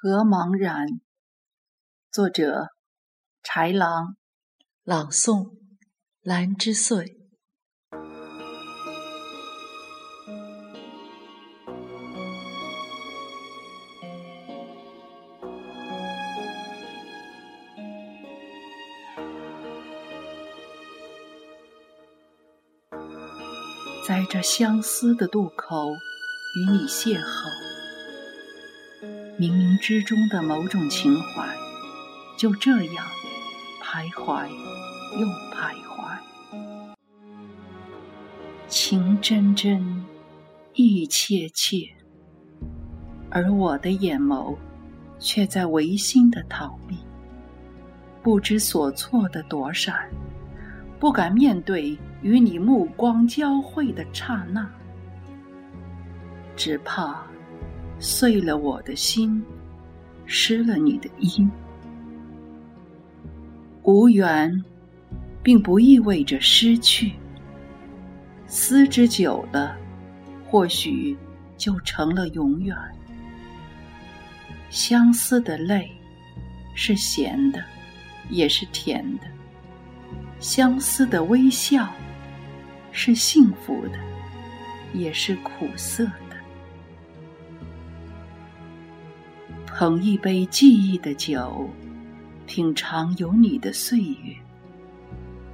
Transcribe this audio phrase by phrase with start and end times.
[0.00, 0.86] 何茫然。
[2.12, 2.68] 作者：
[3.42, 4.14] 豺狼。
[4.84, 5.56] 朗诵：
[6.22, 7.16] 兰之岁。
[24.06, 27.67] 在这相思的渡口，与你邂逅，
[29.38, 31.56] 冥冥之中的某种情怀，
[32.36, 33.06] 就这样
[33.80, 34.48] 徘徊
[35.16, 36.18] 又徘徊，
[38.66, 40.04] 情真真，
[40.74, 41.88] 意切切，
[43.30, 44.56] 而我的眼眸
[45.20, 46.96] 却在违心的逃避，
[48.24, 50.10] 不知所措的躲闪。
[50.98, 54.68] 不敢面对与你目光交汇的刹那，
[56.56, 57.24] 只怕
[57.98, 59.42] 碎了我的心，
[60.26, 61.50] 失了你的音。
[63.82, 64.64] 无缘，
[65.42, 67.12] 并不意味着失去。
[68.46, 69.76] 思之久了，
[70.46, 71.16] 或许
[71.56, 72.76] 就成了永远。
[74.70, 75.90] 相思的泪，
[76.74, 77.64] 是咸的，
[78.28, 79.26] 也是甜的。
[80.38, 81.88] 相思的微笑，
[82.92, 83.98] 是幸福的，
[84.92, 86.27] 也是苦涩的。
[89.78, 91.70] 捧一杯记忆的酒，
[92.48, 94.34] 品尝有你的岁月，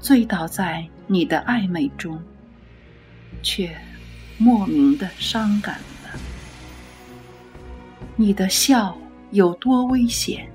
[0.00, 2.18] 醉倒在你的暧昧中，
[3.42, 3.76] 却
[4.38, 6.18] 莫名的伤感了。
[8.16, 8.96] 你的笑
[9.30, 10.50] 有多危险？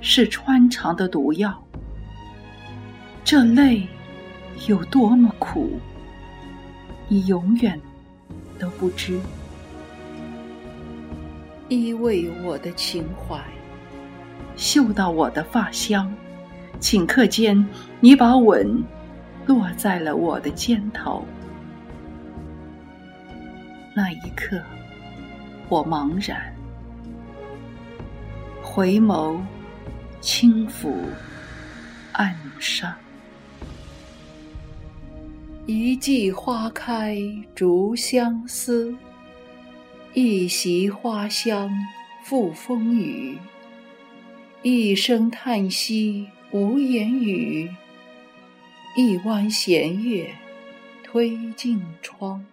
[0.00, 1.64] 是穿肠的毒药。
[3.24, 3.86] 这泪
[4.66, 5.78] 有多么苦，
[7.06, 7.80] 你永远
[8.58, 9.20] 都不知。
[11.68, 13.40] 依偎我的情怀，
[14.54, 16.12] 嗅到我的发香，
[16.78, 17.66] 顷刻间，
[18.00, 18.82] 你把吻
[19.46, 21.24] 落在了我的肩头。
[23.94, 24.60] 那一刻，
[25.68, 26.54] 我茫然，
[28.62, 29.40] 回眸，
[30.20, 30.92] 轻抚，
[32.12, 32.92] 暗伤。
[35.66, 37.16] 一季花开
[37.54, 38.94] 逐相思，
[40.16, 41.68] 一袭花香
[42.22, 43.36] 付风雨。
[44.62, 47.68] 一声叹息无言语，
[48.96, 50.32] 一弯弦月
[51.02, 52.46] 推镜窗。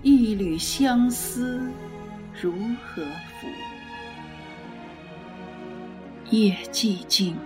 [0.00, 1.70] 一缕相思
[2.40, 3.46] 如何抚？
[6.30, 7.36] 夜寂静，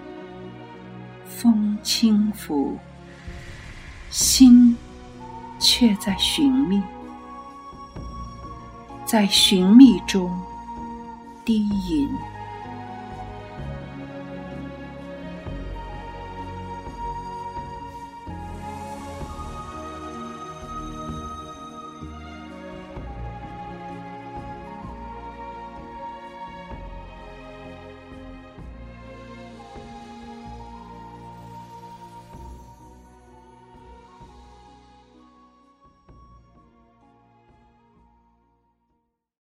[1.24, 2.78] 风轻拂。
[4.10, 4.76] 心
[5.58, 6.80] 却在寻觅，
[9.06, 10.28] 在寻觅中
[11.44, 12.35] 低吟。